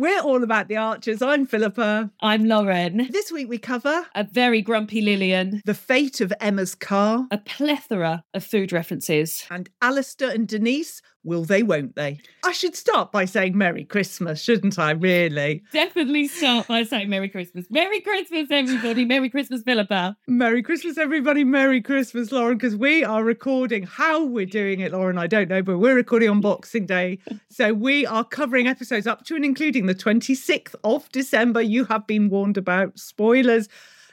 [0.00, 1.20] We're all about the Archers.
[1.20, 2.10] I'm Philippa.
[2.22, 3.08] I'm Lauren.
[3.10, 8.24] This week we cover A very grumpy Lilian, the fate of Emma's car a plethora
[8.32, 9.44] of food references.
[9.50, 11.02] and Alistair and Denise.
[11.22, 12.18] Will they, won't they?
[12.44, 15.62] I should start by saying Merry Christmas, shouldn't I, really?
[15.70, 17.66] Definitely start by saying Merry Christmas.
[17.68, 19.04] Merry Christmas, everybody.
[19.04, 20.16] Merry Christmas, Philippa.
[20.26, 21.44] Merry Christmas, everybody.
[21.44, 23.82] Merry Christmas, Lauren, because we are recording.
[23.82, 27.18] How we're doing it, Lauren, I don't know, but we're recording on Boxing Day.
[27.50, 31.60] So we are covering episodes up to and including the 26th of December.
[31.60, 33.68] You have been warned about spoilers.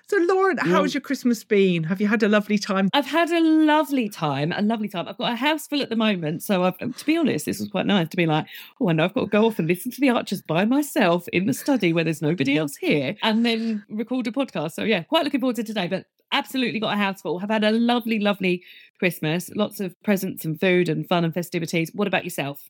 [0.09, 1.83] So, Lauren, how's your Christmas been?
[1.83, 2.89] Have you had a lovely time?
[2.93, 5.05] I've had a lovely time, a lovely time.
[5.05, 6.43] I've got a house full at the moment.
[6.43, 8.45] So, I've, to be honest, this was quite nice to be like,
[8.79, 11.27] oh, I know I've got to go off and listen to the Archers by myself
[11.33, 14.71] in the study where there's nobody else here and then record a podcast.
[14.71, 17.39] So, yeah, quite looking forward to today, but absolutely got a house full.
[17.39, 18.63] Have had a lovely, lovely
[18.99, 19.49] Christmas.
[19.55, 21.91] Lots of presents and food and fun and festivities.
[21.93, 22.69] What about yourself?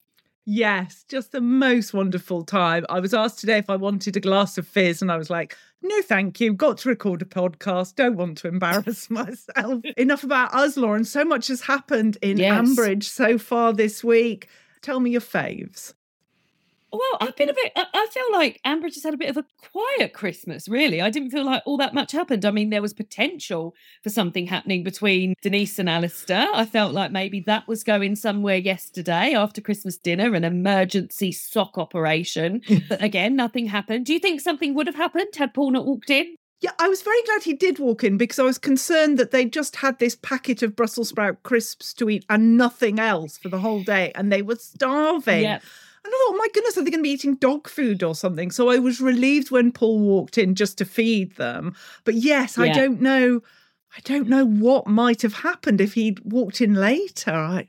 [0.50, 2.86] Yes, just the most wonderful time.
[2.90, 5.58] I was asked today if I wanted a glass of fizz, and I was like,
[5.82, 6.54] no, thank you.
[6.54, 7.96] Got to record a podcast.
[7.96, 9.84] Don't want to embarrass myself.
[9.98, 11.04] Enough about us, Lauren.
[11.04, 12.62] So much has happened in Yes.
[12.66, 14.48] Ambridge so far this week.
[14.82, 15.94] Tell me your faves.
[16.92, 17.74] Well, I've been a bit.
[17.76, 20.70] I feel like Ambridge just had a bit of a quiet Christmas.
[20.70, 22.46] Really, I didn't feel like all that much happened.
[22.46, 26.48] I mean, there was potential for something happening between Denise and Alistair.
[26.54, 31.78] I felt like maybe that was going somewhere yesterday after Christmas dinner, an emergency sock
[31.78, 32.62] operation.
[32.90, 34.06] but again, nothing happened.
[34.06, 36.36] Do you think something would have happened had Paul not walked in?
[36.60, 39.46] Yeah, I was very glad he did walk in because I was concerned that they
[39.46, 43.60] just had this packet of Brussels sprout crisps to eat and nothing else for the
[43.60, 45.44] whole day, and they were starving.
[45.44, 45.60] Yeah.
[46.08, 48.16] And I thought, oh my goodness, are they going to be eating dog food or
[48.16, 48.50] something?
[48.52, 51.76] So I was relieved when Paul walked in just to feed them.
[52.06, 53.42] But yes, I don't know.
[53.96, 57.32] I don't know what might have happened if he'd walked in later.
[57.34, 57.68] I,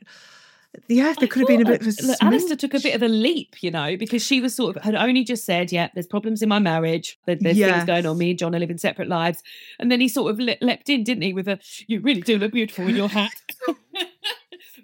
[0.86, 2.06] yeah, there I could have been a bit of a.
[2.06, 4.82] look, Alistair took a bit of a leap, you know, because she was sort of
[4.82, 7.18] had only just said, "Yeah, there's problems in my marriage.
[7.26, 7.72] there- There's Yes.
[7.72, 8.18] things going on.
[8.18, 9.42] Me and John are living separate lives."
[9.80, 11.32] And then he sort of le- leapt in, didn't he?
[11.32, 13.32] With a, "You really do look beautiful in your hat."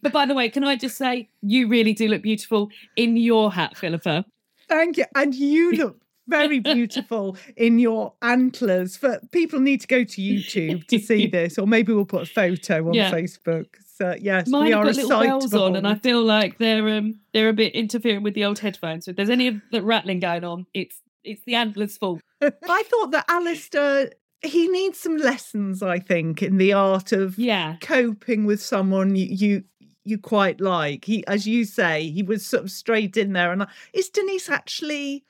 [0.04, 3.50] but by the way, can I just say, you really do look beautiful in your
[3.52, 4.24] hat, Philippa.
[4.68, 5.04] Thank you.
[5.16, 8.96] And you look very beautiful in your antlers.
[8.96, 12.26] For people need to go to YouTube to see this, or maybe we'll put a
[12.26, 13.10] photo on Yeah.
[13.10, 13.66] Facebook.
[13.96, 16.88] So yes, Mine we are got a little bells on, and I feel like they're
[16.90, 19.04] um they're a bit interfering with the old headphones.
[19.06, 22.20] So if there's any of that rattling going on, it's it's the antlers' fault.
[22.42, 24.10] I thought that Alistair
[24.42, 27.76] he needs some lessons, I think, in the art of Yeah.
[27.80, 29.64] coping with someone you you,
[30.04, 31.04] you quite like.
[31.06, 33.52] He, as you say, he was sort of straight in there.
[33.52, 35.24] And is Denise actually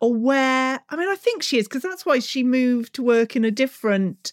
[0.00, 0.80] aware?
[0.88, 3.50] I mean, I think she is because that's why she moved to work in a
[3.50, 4.32] different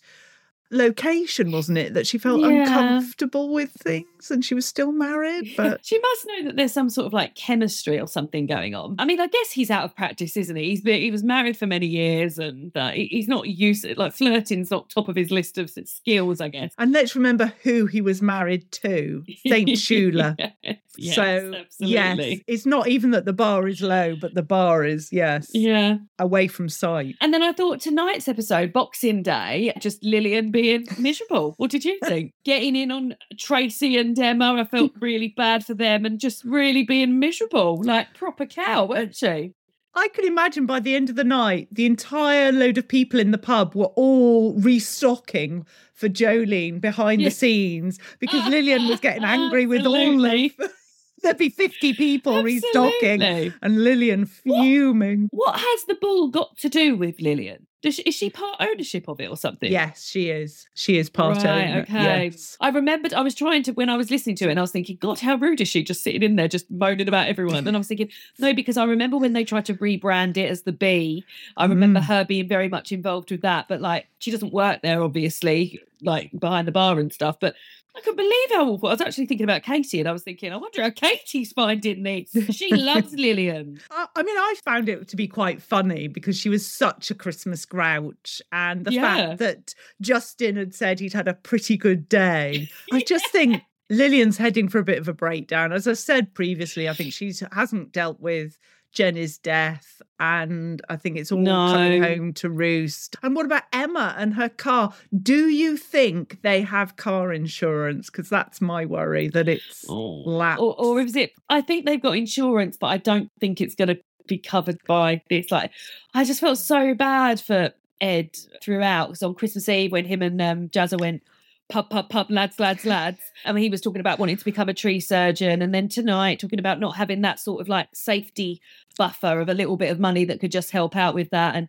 [0.72, 1.94] location, wasn't it?
[1.94, 2.48] That she felt Yeah.
[2.48, 4.15] uncomfortable with things.
[4.32, 5.54] And she was still married.
[5.58, 8.96] But she must know that there's some sort of like chemistry or something going on.
[9.00, 10.66] I mean, I guess he's out of practice, isn't he?
[10.70, 13.98] He's been, he was married for many years and uh, he, he's not used to
[14.00, 16.74] like flirting's not top of his list of skills, I guess.
[16.78, 20.36] And let's remember who he was married to, Saint Shula.
[20.64, 22.30] yes, yes, so absolutely.
[22.32, 25.98] yes, it's not even that the bar is low, but the bar is yes, Yeah.
[26.20, 27.16] away from sight.
[27.22, 31.54] And then I thought tonight's episode, Boxing Day, just Lilian being miserable.
[31.58, 32.34] What did you think?
[32.44, 36.84] Getting in on Tracy and Emma, I felt really bad for them and just really
[36.84, 39.54] being miserable, like proper cow, oh, weren't she?
[39.98, 43.32] I could imagine by the end of the night, the entire load of people in
[43.32, 49.66] the pub were all restocking for Jolene behind the scenes because Lilian was getting angry
[49.66, 50.54] with all Absolutely.
[50.60, 50.72] of
[51.24, 55.30] there'd be 50 people restocking and Lilian fuming.
[55.32, 57.66] What has the bull got to do with Lilian?
[57.86, 59.72] Does she, is she part ownership of it or something?
[59.72, 60.68] Yes, she is.
[60.74, 61.82] She is part right, owner.
[61.84, 62.26] okay.
[62.26, 62.58] Yes.
[62.60, 64.72] I remembered I was trying to when I was listening to it and I was
[64.72, 67.68] thinking, God, how rude is she just sitting in there just moaning about everyone?
[67.68, 68.10] And I was thinking,
[68.40, 71.24] no, because I remember when they tried to rebrand it as the Bee,
[71.56, 72.06] I remember Mm.
[72.06, 73.68] her being very much involved with that.
[73.68, 77.40] But like she doesn't work there, obviously, like behind the bar and stuff.
[77.40, 77.56] But
[77.96, 78.90] I couldn't believe how awful.
[78.90, 82.04] I was actually thinking about Katie and I was thinking, I wonder how Katie's finding
[82.04, 82.32] this.
[82.56, 83.80] She loves Lilian.
[83.90, 87.16] I I mean, I found it to be quite funny because she was such a
[87.16, 88.42] Christmas grouch.
[88.52, 89.02] And the Yeah.
[89.28, 92.68] fact that Justin had said he'd had a pretty good day.
[92.92, 95.72] I just think Lilian's heading for a bit of a breakdown.
[95.72, 98.58] As I said previously, I think she hasn't dealt with
[98.96, 100.02] Jenny's death.
[100.20, 101.44] And I think it's all
[101.74, 103.18] coming home to roost.
[103.22, 104.94] And what about Emma and her car?
[105.22, 108.10] Do you think they have car insurance?
[108.10, 109.84] Because that's my worry that it's
[110.26, 110.62] lapsed.
[110.62, 113.88] or, or is it i think they've got insurance but i don't think it's going
[113.90, 113.98] to
[114.28, 115.72] be covered by this like
[116.14, 117.72] i just felt so bad for
[118.02, 118.30] ed
[118.64, 121.22] throughout because on christmas eve when him and um Jazzer went
[121.70, 123.22] pub pub pub lads lads lads.
[123.44, 126.40] I mean, he was talking about wanting to become a tree surgeon and then tonight
[126.40, 128.62] talking about not having that sort of like safety
[128.98, 131.56] buffer of a little bit of money that could just help out with that.
[131.56, 131.68] And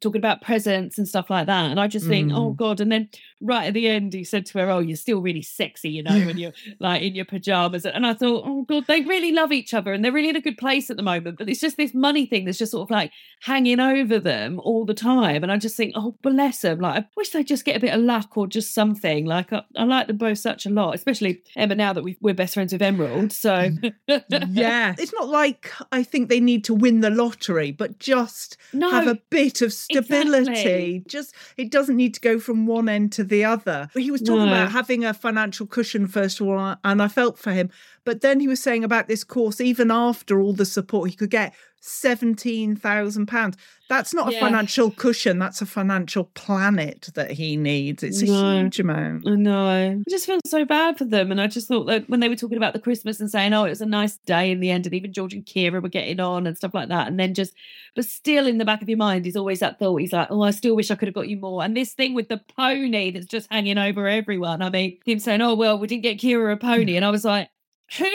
[0.00, 2.56] talking about presents and stuff like that and i just think oh Mm.
[2.56, 3.08] god and then
[3.40, 6.18] right at the end he said to her oh you're still really sexy you know
[6.26, 9.72] when you're like in your pajamas and i thought oh god they really love each
[9.74, 11.94] other and they're really in a good place at the moment but it's just this
[11.94, 13.10] money thing that's just sort of like
[13.42, 17.08] hanging over them all the time and i just think oh bless them like i
[17.16, 20.06] wish they'd just get a bit of luck or just something like i, I like
[20.08, 23.32] them both such a lot especially emma now that we we're best friends with emerald
[23.32, 23.70] so
[24.06, 24.94] yeah.
[24.98, 29.06] It's not like I think they need to win the lottery, but just no have
[29.06, 30.50] a bit of stability.
[30.50, 31.02] exactly.
[31.08, 33.88] Just it doesn't need to go from one end to the other.
[33.94, 34.52] He was talking No.
[34.52, 37.70] about having a financial cushion first of all, and I felt for him.
[38.04, 41.30] But then he was saying about this course, even after all the support he could
[41.30, 41.52] get,
[41.86, 43.56] seventeen thousand pounds.
[43.88, 44.40] That's not a Yeah.
[44.40, 45.38] financial cushion.
[45.38, 48.02] That's a financial planet that he needs.
[48.02, 48.60] It's a No.
[48.62, 49.28] huge amount.
[49.28, 49.66] I know.
[49.68, 51.30] I just feel so bad for them.
[51.30, 53.64] And I just thought that when they were talking about the Christmas and saying, oh,
[53.64, 56.18] it was a nice day in the end, and even George and Keira were getting
[56.18, 57.06] on and stuff like that.
[57.06, 57.54] And then just,
[57.94, 60.00] but still in the back of your mind is always that thought.
[60.00, 61.62] He's like, oh, I still wish I could have got you more.
[61.62, 64.62] And this thing with the pony that's just hanging over everyone.
[64.62, 66.96] I mean, him saying, oh, well, we didn't get Keira a pony.
[66.96, 67.50] And I was like,
[67.98, 68.10] who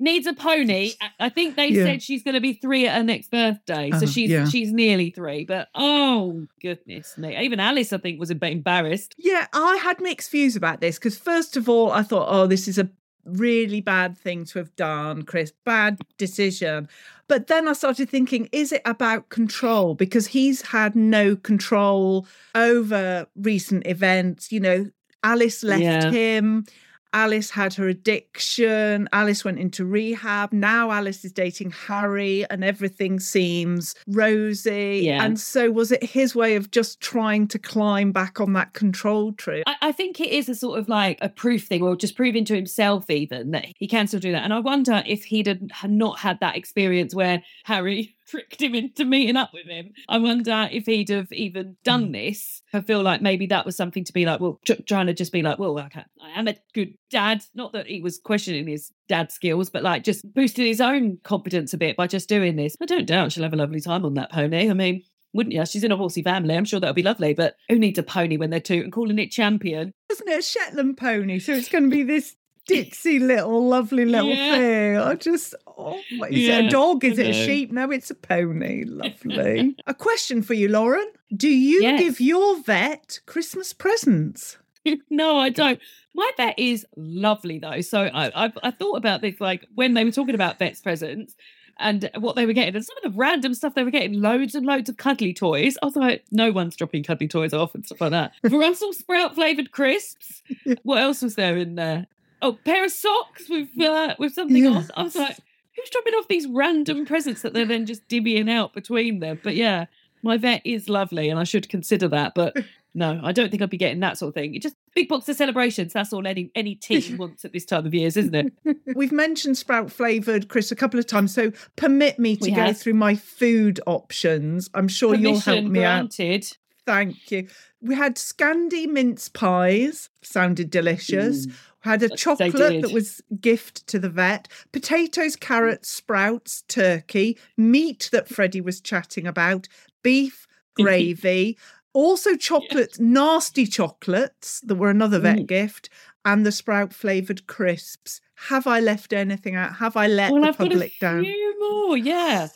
[0.00, 0.92] needs a pony?
[1.20, 1.84] I- think they Yeah.
[1.84, 4.48] said she's going to be three at her next birthday, so Uh-huh, she's yeah.
[4.48, 5.44] she's nearly three.
[5.44, 9.14] But oh goodness me, even Alice I think was a bit embarrassed.
[9.18, 12.68] Yeah, I had mixed views about this because, first of all, I thought, oh, this
[12.68, 12.88] is a
[13.24, 15.50] really bad thing to have done, Chris.
[15.64, 16.88] Bad decision.
[17.26, 19.94] But then I started thinking, is it about control?
[19.94, 24.52] Because he's had no control over recent events.
[24.52, 24.90] You know,
[25.22, 26.10] Alice left Yeah.
[26.10, 26.66] him.
[27.14, 29.08] Alice had her addiction.
[29.12, 30.52] Alice went into rehab.
[30.52, 35.02] Now Alice is dating Harry and everything seems rosy.
[35.04, 35.24] Yeah.
[35.24, 39.32] And so was it his way of just trying to climb back on that control
[39.32, 39.62] tree?
[39.66, 42.44] I, I think it is a sort of like a proof thing, or just proving
[42.46, 44.42] to himself even that he can still do that.
[44.42, 48.74] And I wonder if he'd had had not had that experience where Harry tricked him
[48.74, 49.92] into meeting up with him.
[50.08, 52.12] I wonder if he'd have even done mm.
[52.12, 52.62] this.
[52.72, 55.32] I feel like maybe that was something to be like, well, tr- trying to just
[55.32, 57.42] be like, well, okay, I am a good dad.
[57.54, 61.72] Not that he was questioning his dad skills, but like just boosting his own confidence
[61.74, 62.76] a bit by just doing this.
[62.80, 64.70] I don't doubt she'll have a lovely time on that pony.
[64.70, 65.02] I mean,
[65.34, 65.66] wouldn't you?
[65.66, 66.56] She's in a horsey family.
[66.56, 67.34] I'm sure that'll be lovely.
[67.34, 69.92] But who needs a pony when they're two and calling it champion?
[70.10, 71.40] Isn't it a Shetland pony?
[71.40, 74.50] So it's going to be this Dixie little, lovely little Yeah.
[74.54, 74.96] thing.
[74.96, 77.04] I just, oh, what, is it a dog?
[77.04, 77.70] Is it a sheep?
[77.72, 78.84] No, it's a pony.
[78.84, 79.76] Lovely.
[79.86, 81.06] a question for you, Lauren.
[81.34, 82.00] Do you Yes.
[82.00, 84.58] give your vet Christmas presents?
[85.10, 85.78] no, I don't.
[86.14, 87.80] My vet is lovely though.
[87.80, 91.34] So I, I I thought about this like when they were talking about vets presents
[91.78, 94.54] and what they were getting and some of the random stuff they were getting loads
[94.54, 95.76] and loads of cuddly toys.
[95.82, 98.32] I was like, no one's dropping cuddly toys off and stuff like that.
[98.42, 100.42] Brussels sprout flavored crisps.
[100.84, 102.06] what else was there in there?
[102.42, 104.74] Oh, pair of socks with uh, with something Yes.
[104.76, 104.90] else.
[104.96, 105.36] I was like,
[105.76, 109.40] who's dropping off these random presents that they're then just divvying out between them?
[109.42, 109.86] But yeah,
[110.22, 112.34] my vet is lovely, and I should consider that.
[112.34, 112.56] But
[112.94, 114.54] no, I don't think I'd be getting that sort of thing.
[114.54, 115.92] It just big box of celebrations.
[115.92, 118.52] That's all any any teen wants at this time of years, isn't it?
[118.94, 121.34] We've mentioned sprout flavoured, Chris, a couple of times.
[121.34, 122.78] So permit me to We go have.
[122.78, 124.70] through my food options.
[124.74, 125.98] I'm sure you'll help Permission me out.
[126.16, 126.46] granted.
[126.86, 127.48] Thank you.
[127.80, 131.46] We had Scandi mince pies, sounded delicious.
[131.46, 131.52] We
[131.84, 138.26] had a chocolate that was gift to the vet, potatoes, carrots, sprouts, turkey, meat that
[138.28, 139.68] Freddie was chatting about,
[140.02, 141.58] beef, gravy,
[141.92, 145.46] also chocolate, nasty chocolates that were another vet Mm.
[145.46, 145.90] gift,
[146.24, 148.20] and the sprout flavoured crisps.
[148.48, 149.76] Have I left anything out?
[149.76, 151.22] Have I let Well, the I've got a down?
[151.22, 151.96] few more.
[151.98, 152.48] Yeah,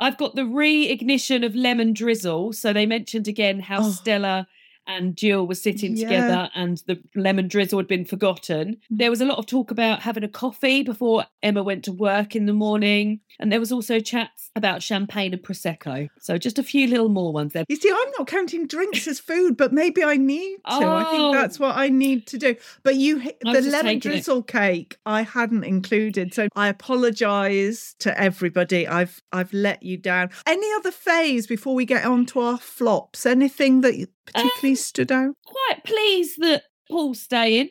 [0.00, 2.52] I've got the re-ignition of lemon drizzle.
[2.52, 3.90] So they mentioned again how Oh.
[3.90, 4.48] Stella
[4.86, 6.08] and Jill were sitting Yeah.
[6.08, 8.76] together, and the lemon drizzle had been forgotten.
[8.92, 8.98] Mm.
[8.98, 12.34] There was a lot of talk about having a coffee before Emma went to work
[12.36, 16.08] in the morning, and there was also chats about champagne and prosecco.
[16.20, 17.64] So just a few little more ones there.
[17.68, 20.62] You see, I'm not counting drinks as food, but maybe I need to.
[20.86, 21.32] I think Oh.
[21.32, 22.56] that's what I need to do.
[22.82, 24.00] But you, the lemon taking it.
[24.02, 28.86] drizzle cake, I hadn't included, so I apologise to everybody.
[28.86, 30.30] I've I've let you down.
[30.46, 33.26] Any other phase before we get on to our flops?
[33.26, 35.36] Anything that particularly Um, stood out?
[35.44, 37.70] Quite pleased that Paul's staying.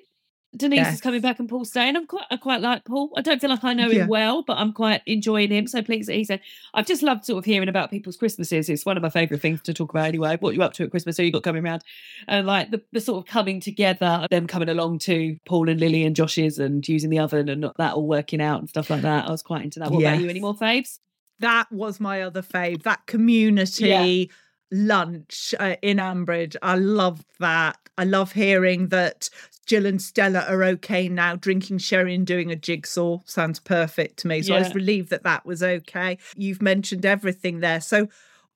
[0.53, 0.95] Denise Yes.
[0.95, 1.95] is coming back and Paul's staying.
[1.95, 3.09] I'm quite I quite like Paul.
[3.15, 4.01] I don't feel like I know Yeah.
[4.01, 5.65] him well, but I'm quite enjoying him.
[5.65, 6.41] So pleased that he's there.
[6.73, 8.67] I've just loved sort of hearing about people's Christmases.
[8.67, 10.35] It's one of my favourite things to talk about anyway.
[10.41, 11.15] What you up to at Christmas?
[11.15, 11.85] Who you got coming around?
[12.27, 16.03] And like the, the sort of coming together, them coming along to Paul and Lily
[16.03, 19.29] and Josh's and using the oven and that all working out and stuff like that.
[19.29, 19.89] I was quite into that.
[19.89, 20.23] What about you?
[20.25, 20.31] Yes.
[20.31, 20.99] Any more faves?
[21.39, 22.83] That was my other fave.
[22.83, 24.29] That community
[24.71, 26.55] lunch uh, in Ambridge.
[26.61, 27.77] I love that.
[27.97, 29.29] I love hearing that
[29.65, 33.19] Jill and Stella are okay now, drinking sherry and doing a jigsaw.
[33.25, 34.41] Sounds perfect to me.
[34.41, 36.17] So I was relieved that that was okay.
[36.35, 37.81] You've mentioned everything there.
[37.81, 38.07] So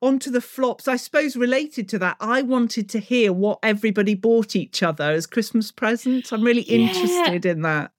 [0.01, 0.87] on to the flops.
[0.87, 5.25] I suppose related to that, I wanted to hear what everybody bought each other as
[5.25, 6.31] Christmas presents.
[6.31, 6.75] I'm really Yeah.
[6.89, 7.91] interested in that.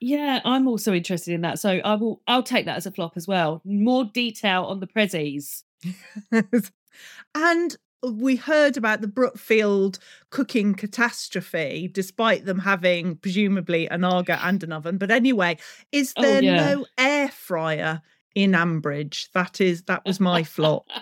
[0.00, 1.58] Yeah, I'm also interested in that.
[1.58, 3.60] So I will I'll take that as a flop as well.
[3.64, 5.62] More detail on the prezzies.
[7.34, 9.98] and we heard about the Brookfield
[10.30, 14.98] cooking catastrophe, despite them having presumably an Aga and an oven.
[14.98, 15.56] But anyway,
[15.92, 16.56] is Oh, there yeah.
[16.74, 18.02] no air fryer
[18.34, 19.30] in Ambridge?
[19.34, 20.86] That is that was my flop.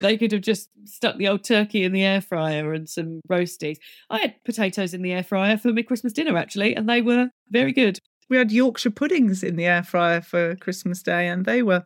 [0.00, 3.76] They could have just stuck the old turkey in the air fryer and some roasties.
[4.10, 7.30] I had potatoes in the air fryer for my Christmas dinner actually, and they were
[7.50, 8.00] very good.
[8.28, 11.84] We had Yorkshire puddings in the air fryer for Christmas Day, and they were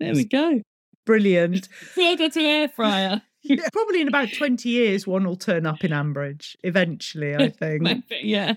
[0.00, 0.62] There we go.
[1.08, 1.68] Brilliant.
[1.94, 3.22] Flogger to air fryer.
[3.40, 7.82] Yeah, Probably in about 20 years, one will turn up in Ambridge eventually, I think.
[7.82, 8.54] Maybe, yeah.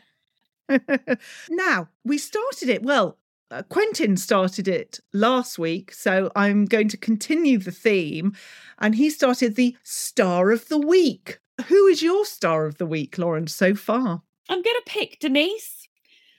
[1.51, 3.20] now, we started it, well,
[3.51, 8.34] uh, Quentin started it last week, so I'm going to continue the theme.
[8.79, 11.39] And he started the Star of the Week.
[11.67, 14.24] Who is your Star of the Week, Lauren, so far?
[14.50, 15.88] I'm gonna pick Denise.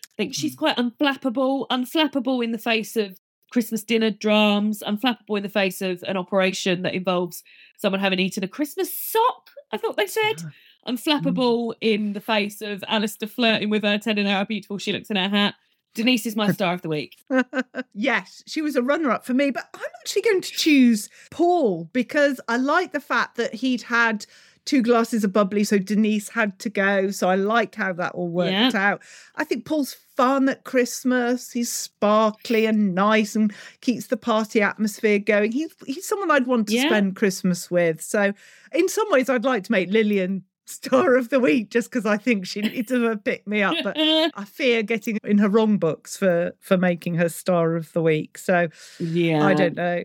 [0.07, 3.19] I think she's quite unflappable, unflappable in the face of
[3.53, 7.45] Christmas dinner drams, unflappable in the face of an operation that involves
[7.77, 10.39] someone having eaten a Christmas sock, I thought they said.
[10.39, 10.53] Mm.
[10.89, 15.11] Unflappable in the face of Alistair flirting with her, telling her how beautiful she looks
[15.11, 15.55] in her hat.
[15.95, 17.19] Denise is my star of the week.
[17.95, 21.91] yes, she was a runner up for me, but I'm actually going to choose Paul
[21.93, 24.25] because I like the fact that he'd had
[24.65, 27.11] two glasses of bubbly, so Denise had to go.
[27.11, 28.71] So I like how that all worked Yeah.
[28.75, 29.03] out.
[29.37, 31.51] I think Paul's fun at Christmas.
[31.53, 35.53] He's sparkly and nice and keeps the party atmosphere going.
[35.53, 36.87] He's he's someone I'd want to Yeah.
[36.87, 38.01] spend Christmas with.
[38.03, 38.33] So
[38.73, 42.17] in some ways I'd like to make Lilian star of the week just because I
[42.17, 43.75] think she needs to pick me up.
[43.83, 48.03] But I fear getting in her wrong books for for making her star of the
[48.03, 48.39] week.
[48.39, 48.69] So
[49.01, 49.45] yeah.
[49.45, 50.05] I don't know.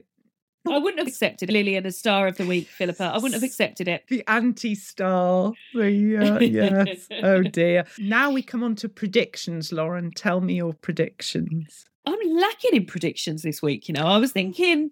[0.72, 3.04] I wouldn't have accepted Lilian as star of the week, Philippa.
[3.04, 4.06] I wouldn't have accepted it.
[4.10, 5.54] The anti-star.
[5.74, 7.08] The uh, yes.
[7.24, 7.86] Oh dear.
[8.00, 10.12] Now we come on to predictions, Lauren.
[10.12, 11.86] Tell me your predictions.
[12.06, 13.88] I'm lacking in predictions this week.
[13.88, 14.92] You know, I was thinking,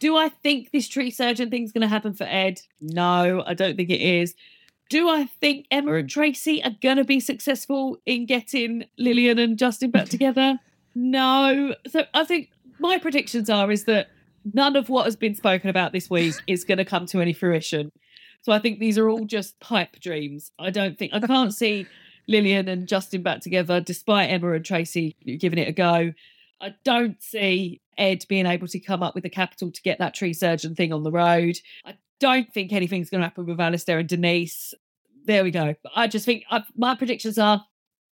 [0.00, 2.60] do I think this tree surgeon thing's going to happen for Ed?
[2.80, 4.34] No, I don't think it is.
[4.90, 9.58] Do I think Emma and Tracy are going to be successful in getting Lilian and
[9.58, 10.58] Justin back together?
[10.96, 11.74] No.
[11.88, 14.10] So I think my predictions are is that
[14.52, 17.32] none of what has been spoken about this week is going to come to any
[17.32, 17.90] fruition.
[18.42, 20.50] So I think these are all just pipe dreams.
[20.58, 21.86] I don't think I can't see
[22.28, 26.12] Lilian and Justin back together, despite Emma and Tracy giving it a go.
[26.60, 30.14] I don't see Ed being able to come up with the capital to get that
[30.14, 31.56] tree surgeon thing on the road.
[31.84, 34.74] I don't think anything's going to happen with Alistair and Denise.
[35.24, 35.74] There we go.
[35.94, 37.64] I just think I, my predictions are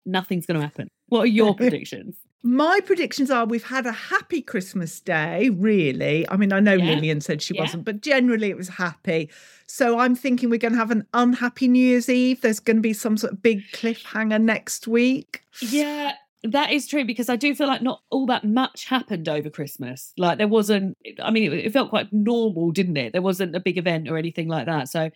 [0.06, 0.88] nothing's going to happen.
[1.08, 2.16] What are your predictions?
[2.42, 6.26] My predictions are we've had a happy Christmas day, really.
[6.28, 6.94] I mean, I know Yeah.
[6.94, 7.62] Lilian said she Yeah.
[7.62, 9.28] wasn't, but generally it was happy.
[9.66, 12.40] So I'm thinking we're going to have an unhappy New Year's Eve.
[12.40, 15.42] There's going to be some sort of big cliffhanger next week.
[15.61, 19.50] Yeah, that is true because I do feel like not all that much happened over
[19.50, 20.14] Christmas.
[20.16, 23.12] Like there wasn't, I mean, it, it felt quite normal, didn't it?
[23.12, 24.88] There wasn't a big event or anything like that.
[24.88, 25.11] So,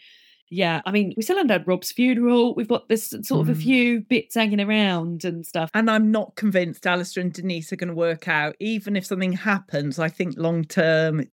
[0.54, 2.54] yeah, I mean, we still haven't had Rob's funeral.
[2.54, 3.62] We've got this sort of a Mm.
[3.62, 5.68] few bits hanging around and stuff.
[5.74, 8.54] And I'm not convinced Alistair and Denise are going to work out.
[8.60, 11.24] Even if something happens, I think long term,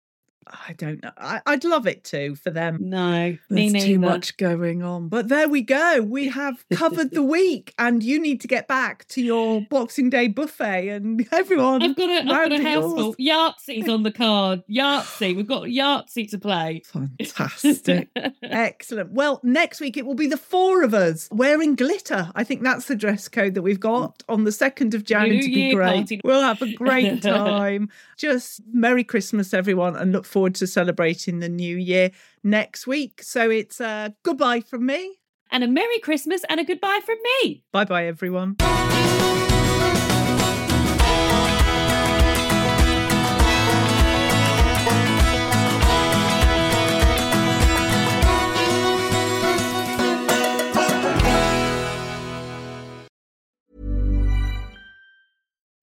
[0.53, 1.11] I don't know.
[1.17, 2.79] I, I'd love it too for them.
[2.81, 5.09] No, There's too much going on.
[5.09, 6.01] But there we go.
[6.03, 10.29] We have covered the week, and you need to get back to your Boxing Day
[10.29, 10.89] buffet.
[10.89, 13.15] And everyone, I've got a, I've got a house full.
[13.15, 14.63] Yahtzee's on the card.
[14.69, 15.37] Yahtzee.
[15.37, 16.83] We've got Yahtzee to play.
[16.87, 18.09] Fantastic.
[18.43, 19.13] Excellent.
[19.13, 22.31] Well, next week it will be the four of us wearing glitter.
[22.35, 25.43] I think that's the dress code that we've got on the 2nd of January New
[25.43, 25.97] to be great.
[25.97, 26.21] party.
[26.25, 27.91] We'll have a great time.
[28.17, 32.11] Just Merry Christmas, everyone, and look forward to celebrating the new year
[32.43, 33.23] next week.
[33.23, 35.19] So it's a goodbye from me.
[35.53, 37.65] and a Merry Christmas and a goodbye from me.
[37.73, 38.57] Bye bye, everyone.